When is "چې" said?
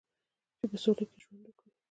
0.59-0.65